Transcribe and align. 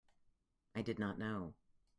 I 0.73 0.81
did 0.81 0.97
not 0.97 1.19
know. 1.19 1.53